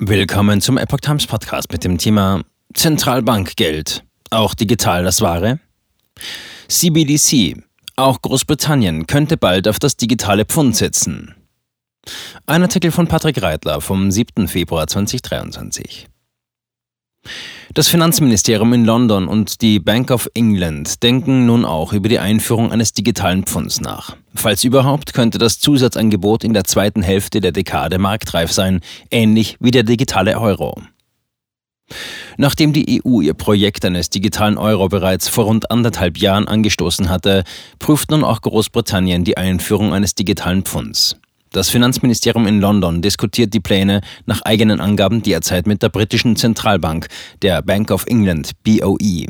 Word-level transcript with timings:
Willkommen 0.00 0.60
zum 0.60 0.76
Epoch 0.76 0.98
Times 0.98 1.24
Podcast 1.28 1.70
mit 1.70 1.84
dem 1.84 1.98
Thema 1.98 2.42
Zentralbankgeld. 2.74 4.02
Auch 4.30 4.54
digital 4.54 5.04
das 5.04 5.20
Wahre? 5.20 5.60
CBDC. 6.66 7.62
Auch 7.94 8.20
Großbritannien 8.20 9.06
könnte 9.06 9.36
bald 9.36 9.68
auf 9.68 9.78
das 9.78 9.96
digitale 9.96 10.46
Pfund 10.46 10.74
setzen. 10.74 11.36
Ein 12.44 12.62
Artikel 12.62 12.90
von 12.90 13.06
Patrick 13.06 13.40
Reitler 13.40 13.80
vom 13.80 14.10
7. 14.10 14.48
Februar 14.48 14.88
2023. 14.88 16.08
Das 17.74 17.88
Finanzministerium 17.88 18.72
in 18.72 18.84
London 18.84 19.26
und 19.26 19.60
die 19.60 19.80
Bank 19.80 20.10
of 20.10 20.30
England 20.34 21.02
denken 21.02 21.46
nun 21.46 21.64
auch 21.64 21.92
über 21.92 22.08
die 22.08 22.20
Einführung 22.20 22.70
eines 22.70 22.92
digitalen 22.92 23.44
Pfunds 23.44 23.80
nach. 23.80 24.16
Falls 24.34 24.62
überhaupt, 24.62 25.12
könnte 25.12 25.38
das 25.38 25.58
Zusatzangebot 25.58 26.44
in 26.44 26.54
der 26.54 26.64
zweiten 26.64 27.02
Hälfte 27.02 27.40
der 27.40 27.52
Dekade 27.52 27.98
marktreif 27.98 28.52
sein, 28.52 28.80
ähnlich 29.10 29.56
wie 29.58 29.72
der 29.72 29.82
digitale 29.82 30.38
Euro. 30.38 30.80
Nachdem 32.36 32.72
die 32.72 33.02
EU 33.04 33.20
ihr 33.20 33.34
Projekt 33.34 33.84
eines 33.84 34.10
digitalen 34.10 34.58
Euro 34.58 34.88
bereits 34.88 35.28
vor 35.28 35.44
rund 35.44 35.70
anderthalb 35.70 36.18
Jahren 36.18 36.48
angestoßen 36.48 37.08
hatte, 37.08 37.44
prüft 37.78 38.10
nun 38.10 38.24
auch 38.24 38.40
Großbritannien 38.40 39.24
die 39.24 39.36
Einführung 39.36 39.92
eines 39.92 40.14
digitalen 40.14 40.62
Pfunds. 40.62 41.16
Das 41.54 41.70
Finanzministerium 41.70 42.48
in 42.48 42.60
London 42.60 43.00
diskutiert 43.00 43.54
die 43.54 43.60
Pläne 43.60 44.00
nach 44.26 44.42
eigenen 44.42 44.80
Angaben 44.80 45.22
derzeit 45.22 45.68
mit 45.68 45.84
der 45.84 45.88
britischen 45.88 46.34
Zentralbank, 46.34 47.06
der 47.42 47.62
Bank 47.62 47.92
of 47.92 48.06
England, 48.08 48.50
BOE. 48.64 49.26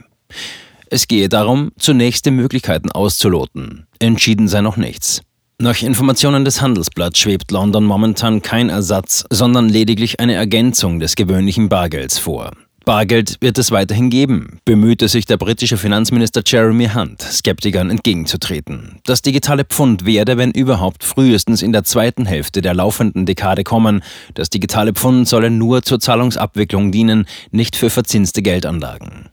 Es 0.88 1.06
gehe 1.06 1.28
darum, 1.28 1.72
zunächst 1.78 2.24
die 2.24 2.30
Möglichkeiten 2.30 2.90
auszuloten. 2.90 3.86
Entschieden 3.98 4.48
sei 4.48 4.62
noch 4.62 4.78
nichts. 4.78 5.20
Nach 5.58 5.82
Informationen 5.82 6.46
des 6.46 6.62
Handelsblatts 6.62 7.18
schwebt 7.18 7.50
London 7.50 7.84
momentan 7.84 8.40
kein 8.40 8.70
Ersatz, 8.70 9.26
sondern 9.28 9.68
lediglich 9.68 10.18
eine 10.18 10.32
Ergänzung 10.32 11.00
des 11.00 11.16
gewöhnlichen 11.16 11.68
Bargelds 11.68 12.18
vor. 12.18 12.52
Bargeld 12.84 13.38
wird 13.40 13.56
es 13.56 13.70
weiterhin 13.70 14.10
geben, 14.10 14.60
bemühte 14.64 15.08
sich 15.08 15.24
der 15.24 15.38
britische 15.38 15.78
Finanzminister 15.78 16.42
Jeremy 16.44 16.88
Hunt, 16.88 17.22
Skeptikern 17.22 17.90
entgegenzutreten. 17.90 19.00
Das 19.04 19.22
digitale 19.22 19.64
Pfund 19.64 20.04
werde, 20.04 20.36
wenn 20.36 20.50
überhaupt, 20.50 21.02
frühestens 21.02 21.62
in 21.62 21.72
der 21.72 21.84
zweiten 21.84 22.26
Hälfte 22.26 22.60
der 22.60 22.74
laufenden 22.74 23.24
Dekade 23.24 23.64
kommen. 23.64 24.02
Das 24.34 24.50
digitale 24.50 24.92
Pfund 24.92 25.26
solle 25.26 25.50
nur 25.50 25.82
zur 25.82 25.98
Zahlungsabwicklung 25.98 26.92
dienen, 26.92 27.26
nicht 27.50 27.76
für 27.76 27.88
verzinste 27.88 28.42
Geldanlagen. 28.42 29.30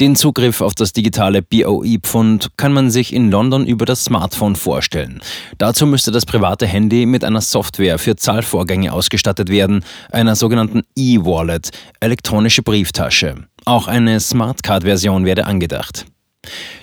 Den 0.00 0.16
Zugriff 0.16 0.60
auf 0.60 0.74
das 0.74 0.92
digitale 0.92 1.42
BOE-Pfund 1.42 2.56
kann 2.56 2.72
man 2.72 2.90
sich 2.90 3.12
in 3.12 3.30
London 3.30 3.66
über 3.66 3.84
das 3.84 4.04
Smartphone 4.04 4.56
vorstellen. 4.56 5.20
Dazu 5.58 5.86
müsste 5.86 6.10
das 6.10 6.24
private 6.24 6.66
Handy 6.66 7.06
mit 7.06 7.24
einer 7.24 7.40
Software 7.40 7.98
für 7.98 8.16
Zahlvorgänge 8.16 8.92
ausgestattet 8.92 9.48
werden, 9.50 9.84
einer 10.10 10.36
sogenannten 10.36 10.82
E-Wallet, 10.96 11.70
elektronische 12.00 12.62
Brieftasche. 12.62 13.34
Auch 13.64 13.88
eine 13.88 14.20
Smartcard-Version 14.20 15.24
werde 15.24 15.46
angedacht. 15.46 16.06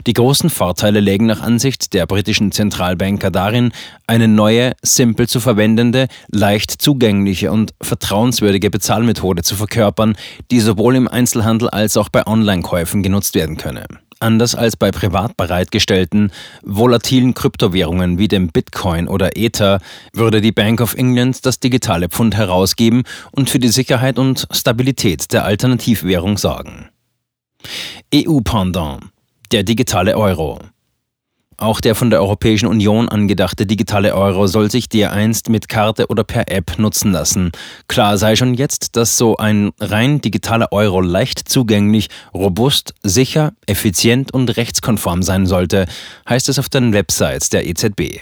Die 0.06 0.14
großen 0.14 0.50
Vorteile 0.50 1.00
lägen 1.00 1.26
nach 1.26 1.42
Ansicht 1.42 1.94
der 1.94 2.06
britischen 2.06 2.52
Zentralbanker 2.52 3.32
darin, 3.32 3.72
eine 4.06 4.28
neue, 4.28 4.74
simpel 4.82 5.28
zu 5.28 5.40
verwendende, 5.40 6.08
leicht 6.30 6.72
zugängliche 6.72 7.52
und 7.52 7.74
vertrauenswürdige 7.82 8.70
Bezahlmethode 8.70 9.44
zu 9.44 9.56
verkörpern, 9.56 10.16
die 10.52 10.60
sowohl 10.60 10.96
im 10.96 11.08
Einzelhandel 11.08 11.70
als 11.70 11.98
auch 11.98 12.10
bei 12.10 12.26
Online-Käufen 12.26 13.04
genutzt 13.04 13.36
werden 13.36 13.58
könne. 13.58 13.86
Anders 14.20 14.56
als 14.56 14.78
bei 14.78 14.92
privat 14.92 15.38
bereitgestellten, 15.38 16.32
volatilen 16.64 17.34
Kryptowährungen 17.34 18.18
wie 18.18 18.28
dem 18.28 18.48
Bitcoin 18.48 19.08
oder 19.08 19.38
Ether 19.38 19.80
würde 20.14 20.42
die 20.42 20.52
Bank 20.52 20.82
of 20.82 20.96
England 20.96 21.46
das 21.46 21.60
digitale 21.60 22.10
Pfund 22.10 22.36
herausgeben 22.36 23.04
und 23.32 23.50
für 23.50 23.60
die 23.60 23.68
Sicherheit 23.68 24.18
und 24.18 24.48
Stabilität 24.52 25.34
der 25.34 25.46
Alternativwährung 25.46 26.38
sorgen. 26.38 26.90
EU-Pendant 28.16 29.02
der 29.52 29.64
digitale 29.64 30.18
Euro. 30.18 30.60
Auch 31.60 31.82
der 31.82 31.96
von 31.96 32.12
der 32.12 32.22
Europäischen 32.22 32.68
Union 32.68 33.10
angedachte 33.10 33.66
digitale 33.66 34.14
Euro 34.14 34.46
soll 34.46 34.70
sich 34.70 34.90
dereinst 34.90 35.50
mit 35.50 35.68
Karte 35.68 36.06
oder 36.08 36.24
per 36.24 36.52
App 36.52 36.78
nutzen 36.78 37.12
lassen. 37.12 37.52
Klar 37.88 38.20
sei 38.20 38.36
schon 38.36 38.54
jetzt, 38.54 38.96
dass 38.96 39.18
so 39.18 39.38
ein 39.38 39.72
rein 39.80 40.22
digitaler 40.22 40.72
Euro 40.72 41.02
leicht 41.02 41.50
zugänglich, 41.50 42.10
robust, 42.32 42.94
sicher, 43.02 43.54
effizient 43.66 44.32
und 44.32 44.56
rechtskonform 44.56 45.24
sein 45.24 45.48
sollte, 45.48 45.88
heißt 46.30 46.48
es 46.48 46.60
auf 46.60 46.70
den 46.70 46.94
Websites 46.94 47.50
der 47.50 47.66
EZB. 47.66 48.22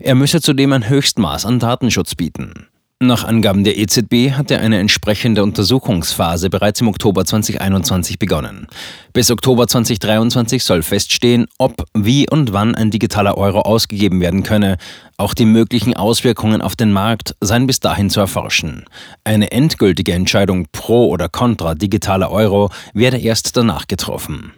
Er 0.00 0.14
müsse 0.14 0.40
zudem 0.40 0.72
ein 0.72 0.88
Höchstmaß 0.88 1.44
an 1.44 1.58
Datenschutz 1.58 2.14
bieten. 2.14 2.68
Nach 3.00 3.22
Angaben 3.22 3.62
der 3.62 3.78
EZB 3.78 4.32
hatte 4.32 4.58
eine 4.58 4.80
entsprechende 4.80 5.44
Untersuchungsphase 5.44 6.50
bereits 6.50 6.80
im 6.80 6.88
Oktober 6.88 7.24
2021 7.24 8.18
begonnen. 8.18 8.66
Bis 9.12 9.30
Oktober 9.30 9.68
2023 9.68 10.64
soll 10.64 10.82
feststehen, 10.82 11.46
ob, 11.58 11.84
wie 11.94 12.28
und 12.28 12.52
wann 12.52 12.74
ein 12.74 12.90
digitaler 12.90 13.38
Euro 13.38 13.60
ausgegeben 13.60 14.20
werden 14.20 14.42
könne. 14.42 14.78
Auch 15.16 15.34
die 15.34 15.44
möglichen 15.44 15.94
Auswirkungen 15.94 16.60
auf 16.60 16.74
den 16.74 16.90
Markt 16.90 17.36
seien 17.40 17.68
bis 17.68 17.78
dahin 17.78 18.10
zu 18.10 18.18
erforschen. 18.18 18.84
Eine 19.22 19.52
endgültige 19.52 20.12
Entscheidung 20.12 20.66
pro 20.72 21.08
oder 21.08 21.28
contra 21.28 21.76
digitaler 21.76 22.32
Euro 22.32 22.70
werde 22.94 23.18
erst 23.18 23.56
danach 23.56 23.86
getroffen. 23.86 24.54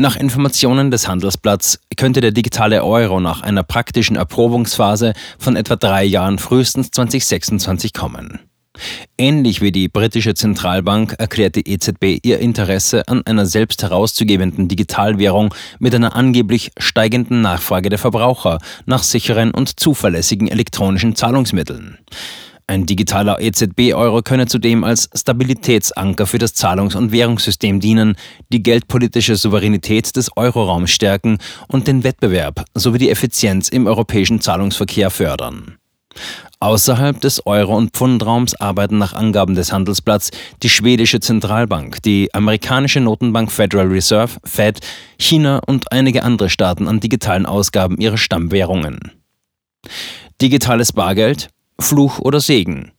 Nach 0.00 0.14
Informationen 0.14 0.92
des 0.92 1.08
Handelsblatts 1.08 1.80
könnte 1.96 2.20
der 2.20 2.30
digitale 2.30 2.84
Euro 2.84 3.18
nach 3.18 3.42
einer 3.42 3.64
praktischen 3.64 4.14
Erprobungsphase 4.14 5.12
von 5.40 5.56
etwa 5.56 5.74
drei 5.74 6.04
Jahren 6.04 6.38
frühestens 6.38 6.92
2026 6.92 7.94
kommen. 7.94 8.38
Ähnlich 9.18 9.60
wie 9.60 9.72
die 9.72 9.88
britische 9.88 10.34
Zentralbank 10.34 11.16
erklärt 11.18 11.56
die 11.56 11.68
EZB 11.68 12.20
ihr 12.22 12.38
Interesse 12.38 13.08
an 13.08 13.26
einer 13.26 13.44
selbst 13.44 13.82
herauszugebenden 13.82 14.68
Digitalwährung 14.68 15.52
mit 15.80 15.92
einer 15.96 16.14
angeblich 16.14 16.70
steigenden 16.78 17.40
Nachfrage 17.40 17.88
der 17.88 17.98
Verbraucher 17.98 18.60
nach 18.86 19.02
sicheren 19.02 19.50
und 19.50 19.80
zuverlässigen 19.80 20.46
elektronischen 20.46 21.16
Zahlungsmitteln. 21.16 21.98
Ein 22.70 22.84
digitaler 22.84 23.40
EZB-Euro 23.40 24.20
könne 24.20 24.44
zudem 24.44 24.84
als 24.84 25.08
Stabilitätsanker 25.14 26.26
für 26.26 26.36
das 26.36 26.52
Zahlungs- 26.52 26.94
und 26.94 27.12
Währungssystem 27.12 27.80
dienen, 27.80 28.14
die 28.52 28.62
geldpolitische 28.62 29.36
Souveränität 29.36 30.14
des 30.14 30.36
Euroraums 30.36 30.90
stärken 30.90 31.38
und 31.68 31.86
den 31.86 32.04
Wettbewerb 32.04 32.66
sowie 32.74 32.98
die 32.98 33.08
Effizienz 33.08 33.70
im 33.70 33.86
europäischen 33.86 34.42
Zahlungsverkehr 34.42 35.08
fördern. 35.08 35.78
Außerhalb 36.60 37.18
des 37.18 37.46
Euro- 37.46 37.76
und 37.76 37.96
Pfundraums 37.96 38.54
arbeiten 38.54 38.98
nach 38.98 39.14
Angaben 39.14 39.54
des 39.54 39.72
Handelsblatts 39.72 40.30
die 40.62 40.68
schwedische 40.68 41.20
Zentralbank, 41.20 42.02
die 42.02 42.34
amerikanische 42.34 43.00
Notenbank 43.00 43.50
Federal 43.50 43.86
Reserve, 43.86 44.38
Fed, 44.44 44.80
China 45.18 45.62
und 45.66 45.90
einige 45.90 46.22
andere 46.22 46.50
Staaten 46.50 46.86
an 46.86 47.00
digitalen 47.00 47.46
Ausgaben 47.46 47.96
ihrer 47.96 48.18
Stammwährungen. 48.18 49.12
Digitales 50.42 50.92
Bargeld 50.92 51.48
Fluch 51.80 52.18
oder 52.18 52.40
Segen? 52.40 52.92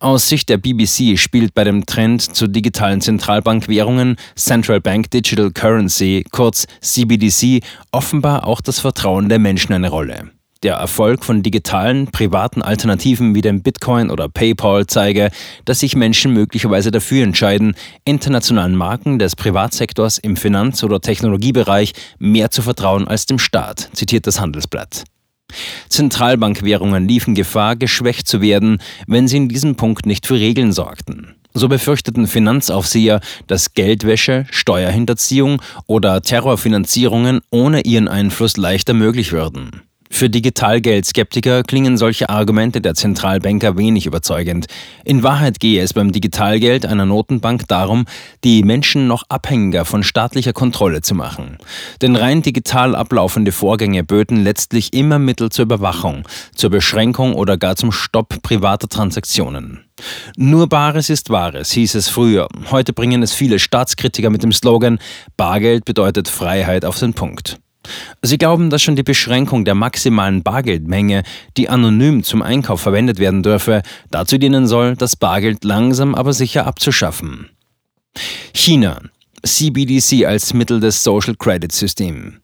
Aus 0.00 0.28
Sicht 0.28 0.48
der 0.48 0.56
BBC 0.56 1.18
spielt 1.18 1.54
bei 1.54 1.62
dem 1.62 1.86
Trend 1.86 2.22
zu 2.22 2.46
digitalen 2.46 3.00
Zentralbankwährungen 3.00 4.16
Central 4.34 4.80
Bank 4.80 5.10
Digital 5.10 5.50
Currency, 5.50 6.24
kurz 6.30 6.66
CBDC, 6.80 7.62
offenbar 7.92 8.46
auch 8.46 8.60
das 8.60 8.80
Vertrauen 8.80 9.28
der 9.28 9.38
Menschen 9.38 9.72
eine 9.72 9.90
Rolle. 9.90 10.30
Der 10.62 10.74
Erfolg 10.74 11.24
von 11.24 11.42
digitalen, 11.42 12.08
privaten 12.08 12.60
Alternativen 12.60 13.34
wie 13.34 13.40
dem 13.40 13.62
Bitcoin 13.62 14.10
oder 14.10 14.28
PayPal 14.28 14.86
zeige, 14.86 15.30
dass 15.64 15.80
sich 15.80 15.96
Menschen 15.96 16.34
möglicherweise 16.34 16.90
dafür 16.90 17.24
entscheiden, 17.24 17.74
internationalen 18.04 18.76
Marken 18.76 19.18
des 19.18 19.36
Privatsektors 19.36 20.18
im 20.18 20.36
Finanz- 20.36 20.84
oder 20.84 21.00
Technologiebereich 21.00 21.94
mehr 22.18 22.50
zu 22.50 22.60
vertrauen 22.60 23.08
als 23.08 23.24
dem 23.24 23.38
Staat, 23.38 23.88
zitiert 23.94 24.26
das 24.26 24.38
Handelsblatt. 24.38 25.04
Zentralbankwährungen 25.88 27.06
liefen 27.06 27.34
Gefahr, 27.34 27.76
geschwächt 27.76 28.28
zu 28.28 28.40
werden, 28.40 28.78
wenn 29.06 29.28
sie 29.28 29.38
in 29.38 29.48
diesem 29.48 29.76
Punkt 29.76 30.06
nicht 30.06 30.26
für 30.26 30.34
Regeln 30.34 30.72
sorgten. 30.72 31.34
So 31.52 31.68
befürchteten 31.68 32.26
Finanzaufseher, 32.26 33.20
dass 33.46 33.74
Geldwäsche, 33.74 34.46
Steuerhinterziehung 34.50 35.60
oder 35.86 36.22
Terrorfinanzierungen 36.22 37.40
ohne 37.50 37.80
ihren 37.82 38.08
Einfluss 38.08 38.56
leichter 38.56 38.94
möglich 38.94 39.32
würden. 39.32 39.82
Für 40.12 40.28
Digitalgeldskeptiker 40.28 41.62
klingen 41.62 41.96
solche 41.96 42.28
Argumente 42.28 42.82
der 42.82 42.94
Zentralbanker 42.94 43.78
wenig 43.78 44.04
überzeugend. 44.04 44.66
In 45.02 45.22
Wahrheit 45.22 45.60
gehe 45.60 45.82
es 45.82 45.94
beim 45.94 46.12
Digitalgeld 46.12 46.84
einer 46.84 47.06
Notenbank 47.06 47.66
darum, 47.68 48.04
die 48.44 48.62
Menschen 48.62 49.06
noch 49.06 49.22
abhängiger 49.30 49.86
von 49.86 50.02
staatlicher 50.02 50.52
Kontrolle 50.52 51.00
zu 51.00 51.14
machen. 51.14 51.56
Denn 52.02 52.16
rein 52.16 52.42
digital 52.42 52.94
ablaufende 52.94 53.50
Vorgänge 53.50 54.04
böten 54.04 54.44
letztlich 54.44 54.92
immer 54.92 55.18
Mittel 55.18 55.48
zur 55.48 55.62
Überwachung, 55.62 56.28
zur 56.54 56.68
Beschränkung 56.68 57.32
oder 57.32 57.56
gar 57.56 57.76
zum 57.76 57.90
Stopp 57.90 58.42
privater 58.42 58.88
Transaktionen. 58.88 59.86
Nur 60.36 60.68
Bares 60.68 61.08
ist 61.08 61.30
Wahres, 61.30 61.70
hieß 61.70 61.94
es 61.94 62.10
früher. 62.10 62.46
Heute 62.70 62.92
bringen 62.92 63.22
es 63.22 63.32
viele 63.32 63.58
Staatskritiker 63.58 64.28
mit 64.28 64.42
dem 64.42 64.52
Slogan 64.52 64.98
Bargeld 65.38 65.86
bedeutet 65.86 66.28
Freiheit 66.28 66.84
auf 66.84 66.98
den 66.98 67.14
Punkt. 67.14 67.58
Sie 68.22 68.38
glauben, 68.38 68.70
dass 68.70 68.82
schon 68.82 68.96
die 68.96 69.02
Beschränkung 69.02 69.64
der 69.64 69.74
maximalen 69.74 70.42
Bargeldmenge, 70.42 71.22
die 71.56 71.68
anonym 71.68 72.22
zum 72.22 72.42
Einkauf 72.42 72.80
verwendet 72.80 73.18
werden 73.18 73.42
dürfe, 73.42 73.82
dazu 74.10 74.38
dienen 74.38 74.66
soll, 74.66 74.96
das 74.96 75.16
Bargeld 75.16 75.64
langsam 75.64 76.14
aber 76.14 76.32
sicher 76.32 76.66
abzuschaffen. 76.66 77.50
China. 78.52 79.00
CBDC 79.42 80.26
als 80.26 80.52
Mittel 80.52 80.80
des 80.80 81.02
Social 81.02 81.34
Credit 81.34 81.72
System. 81.72 82.40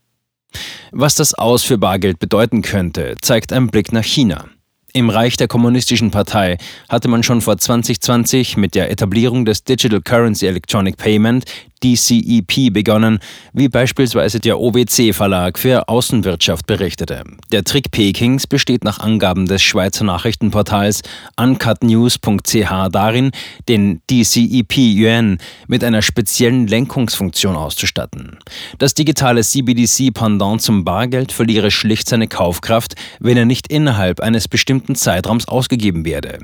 Was 0.92 1.14
das 1.14 1.34
Aus 1.34 1.62
für 1.62 1.76
Bargeld 1.76 2.18
bedeuten 2.18 2.62
könnte, 2.62 3.16
zeigt 3.20 3.52
ein 3.52 3.66
Blick 3.66 3.92
nach 3.92 4.04
China. 4.04 4.46
Im 4.94 5.10
Reich 5.10 5.36
der 5.36 5.46
Kommunistischen 5.46 6.10
Partei 6.10 6.56
hatte 6.88 7.08
man 7.08 7.22
schon 7.22 7.42
vor 7.42 7.58
2020 7.58 8.56
mit 8.56 8.74
der 8.74 8.90
Etablierung 8.90 9.44
des 9.44 9.62
Digital 9.62 10.00
Currency 10.00 10.46
Electronic 10.46 10.96
Payment 10.96 11.44
DCEP 11.82 12.72
begonnen, 12.72 13.18
wie 13.52 13.68
beispielsweise 13.68 14.40
der 14.40 14.58
OWC 14.58 15.14
Verlag 15.14 15.58
für 15.58 15.88
Außenwirtschaft 15.88 16.66
berichtete. 16.66 17.22
Der 17.52 17.64
Trick 17.64 17.90
Pekings 17.90 18.46
besteht 18.46 18.84
nach 18.84 18.98
Angaben 18.98 19.46
des 19.46 19.62
Schweizer 19.62 20.04
Nachrichtenportals 20.04 21.02
uncutnews.ch 21.36 22.88
darin, 22.90 23.30
den 23.68 24.00
DCEP 24.10 24.76
Yuan 24.76 25.38
mit 25.66 25.84
einer 25.84 26.02
speziellen 26.02 26.66
Lenkungsfunktion 26.66 27.56
auszustatten. 27.56 28.38
Das 28.78 28.94
digitale 28.94 29.42
CBDC-Pendant 29.42 30.62
zum 30.62 30.84
Bargeld 30.84 31.32
verliere 31.32 31.70
schlicht 31.70 32.08
seine 32.08 32.28
Kaufkraft, 32.28 32.94
wenn 33.20 33.36
er 33.36 33.44
nicht 33.44 33.68
innerhalb 33.68 34.20
eines 34.20 34.48
bestimmten 34.48 34.94
Zeitraums 34.94 35.48
ausgegeben 35.48 36.04
werde. 36.04 36.38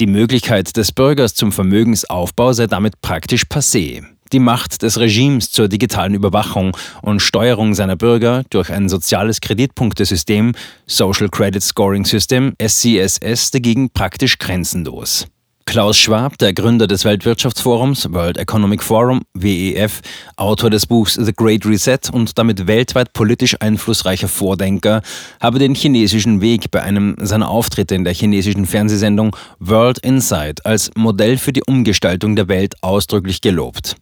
Die 0.00 0.06
Möglichkeit 0.06 0.76
des 0.76 0.92
Bürgers 0.92 1.34
zum 1.34 1.52
Vermögensaufbau 1.52 2.52
sei 2.52 2.66
damit 2.66 3.00
praktisch 3.02 3.44
passé 3.44 4.02
die 4.32 4.38
Macht 4.38 4.82
des 4.82 4.98
Regimes 4.98 5.50
zur 5.50 5.68
digitalen 5.68 6.14
Überwachung 6.14 6.76
und 7.02 7.20
Steuerung 7.20 7.74
seiner 7.74 7.96
Bürger 7.96 8.42
durch 8.50 8.72
ein 8.72 8.88
soziales 8.88 9.40
Kreditpunktesystem, 9.40 10.52
Social 10.86 11.28
Credit 11.28 11.62
Scoring 11.62 12.04
System, 12.04 12.54
SCSS, 12.60 13.50
dagegen 13.50 13.90
praktisch 13.90 14.38
grenzenlos. 14.38 15.26
Klaus 15.64 15.96
Schwab, 15.96 16.38
der 16.38 16.52
Gründer 16.52 16.86
des 16.86 17.04
Weltwirtschaftsforums 17.04 18.12
World 18.12 18.36
Economic 18.36 18.82
Forum, 18.82 19.22
WEF, 19.34 20.00
Autor 20.36 20.70
des 20.70 20.86
Buchs 20.86 21.14
The 21.14 21.32
Great 21.32 21.64
Reset 21.64 21.98
und 22.12 22.36
damit 22.38 22.66
weltweit 22.66 23.12
politisch 23.12 23.56
einflussreicher 23.60 24.28
Vordenker, 24.28 25.02
habe 25.40 25.58
den 25.58 25.74
chinesischen 25.74 26.40
Weg 26.40 26.70
bei 26.70 26.82
einem 26.82 27.16
seiner 27.20 27.48
Auftritte 27.48 27.94
in 27.94 28.04
der 28.04 28.14
chinesischen 28.14 28.66
Fernsehsendung 28.66 29.34
World 29.58 29.98
Insight 29.98 30.64
als 30.66 30.90
Modell 30.96 31.38
für 31.38 31.52
die 31.52 31.62
Umgestaltung 31.62 32.36
der 32.36 32.48
Welt 32.48 32.74
ausdrücklich 32.82 33.40
gelobt. 33.40 33.96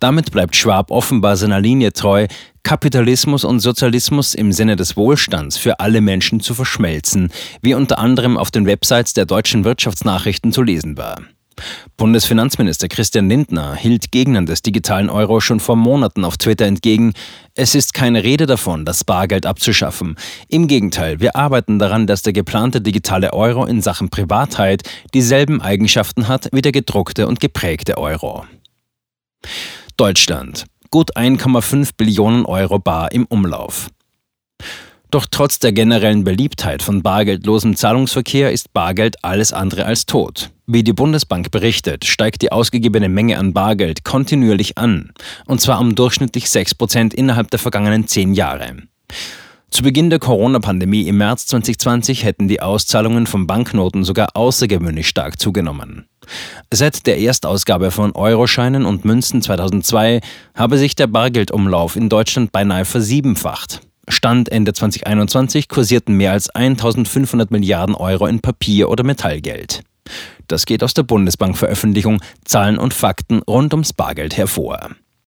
Damit 0.00 0.30
bleibt 0.30 0.56
Schwab 0.56 0.90
offenbar 0.90 1.36
seiner 1.36 1.60
Linie 1.60 1.92
treu, 1.92 2.26
Kapitalismus 2.64 3.44
und 3.44 3.60
Sozialismus 3.60 4.34
im 4.34 4.50
Sinne 4.50 4.74
des 4.74 4.96
Wohlstands 4.96 5.58
für 5.58 5.80
alle 5.80 6.00
Menschen 6.00 6.40
zu 6.40 6.54
verschmelzen, 6.54 7.30
wie 7.60 7.74
unter 7.74 7.98
anderem 7.98 8.38
auf 8.38 8.50
den 8.50 8.64
Websites 8.64 9.12
der 9.12 9.26
deutschen 9.26 9.64
Wirtschaftsnachrichten 9.64 10.50
zu 10.50 10.62
lesen 10.62 10.96
war. 10.96 11.20
Bundesfinanzminister 11.98 12.88
Christian 12.88 13.28
Lindner 13.28 13.74
hielt 13.74 14.10
Gegnern 14.10 14.46
des 14.46 14.62
digitalen 14.62 15.10
Euro 15.10 15.40
schon 15.40 15.60
vor 15.60 15.76
Monaten 15.76 16.24
auf 16.24 16.38
Twitter 16.38 16.64
entgegen, 16.64 17.12
es 17.54 17.74
ist 17.74 17.92
keine 17.92 18.24
Rede 18.24 18.46
davon, 18.46 18.86
das 18.86 19.04
Bargeld 19.04 19.44
abzuschaffen. 19.44 20.16
Im 20.48 20.66
Gegenteil, 20.66 21.20
wir 21.20 21.36
arbeiten 21.36 21.78
daran, 21.78 22.06
dass 22.06 22.22
der 22.22 22.32
geplante 22.32 22.80
digitale 22.80 23.34
Euro 23.34 23.66
in 23.66 23.82
Sachen 23.82 24.08
Privatheit 24.08 24.82
dieselben 25.12 25.60
Eigenschaften 25.60 26.28
hat 26.28 26.48
wie 26.52 26.62
der 26.62 26.72
gedruckte 26.72 27.28
und 27.28 27.40
geprägte 27.40 27.98
Euro. 27.98 28.46
Deutschland 29.96 30.64
gut 30.94 31.16
1,5 31.16 31.90
Billionen 31.96 32.46
Euro 32.46 32.78
bar 32.78 33.10
im 33.10 33.24
Umlauf. 33.24 33.88
Doch 35.10 35.26
trotz 35.28 35.58
der 35.58 35.72
generellen 35.72 36.22
Beliebtheit 36.22 36.84
von 36.84 37.02
bargeldlosem 37.02 37.74
Zahlungsverkehr 37.74 38.52
ist 38.52 38.72
Bargeld 38.72 39.16
alles 39.24 39.52
andere 39.52 39.86
als 39.86 40.06
tot. 40.06 40.52
Wie 40.68 40.84
die 40.84 40.92
Bundesbank 40.92 41.50
berichtet, 41.50 42.04
steigt 42.04 42.42
die 42.42 42.52
ausgegebene 42.52 43.08
Menge 43.08 43.40
an 43.40 43.52
Bargeld 43.52 44.04
kontinuierlich 44.04 44.78
an, 44.78 45.10
und 45.46 45.60
zwar 45.60 45.80
um 45.80 45.96
durchschnittlich 45.96 46.44
6% 46.44 47.12
innerhalb 47.12 47.50
der 47.50 47.58
vergangenen 47.58 48.06
10 48.06 48.32
Jahre. 48.32 48.76
Zu 49.74 49.82
Beginn 49.82 50.08
der 50.08 50.20
Corona-Pandemie 50.20 51.08
im 51.08 51.16
März 51.18 51.46
2020 51.46 52.22
hätten 52.22 52.46
die 52.46 52.62
Auszahlungen 52.62 53.26
von 53.26 53.48
Banknoten 53.48 54.04
sogar 54.04 54.36
außergewöhnlich 54.36 55.08
stark 55.08 55.40
zugenommen. 55.40 56.06
Seit 56.72 57.08
der 57.08 57.18
Erstausgabe 57.18 57.90
von 57.90 58.12
Euroscheinen 58.12 58.86
und 58.86 59.04
Münzen 59.04 59.42
2002 59.42 60.20
habe 60.54 60.78
sich 60.78 60.94
der 60.94 61.08
Bargeldumlauf 61.08 61.96
in 61.96 62.08
Deutschland 62.08 62.52
beinahe 62.52 62.84
versiebenfacht. 62.84 63.80
Stand 64.06 64.48
Ende 64.48 64.74
2021 64.74 65.68
kursierten 65.68 66.16
mehr 66.16 66.30
als 66.30 66.50
1500 66.50 67.50
Milliarden 67.50 67.96
Euro 67.96 68.28
in 68.28 68.38
Papier- 68.38 68.90
oder 68.90 69.02
Metallgeld. 69.02 69.82
Das 70.46 70.66
geht 70.66 70.84
aus 70.84 70.94
der 70.94 71.02
Bundesbank-Veröffentlichung 71.02 72.22
Zahlen 72.44 72.78
und 72.78 72.94
Fakten 72.94 73.42
rund 73.42 73.74
ums 73.74 73.92
Bargeld 73.92 74.36
hervor. 74.36 74.90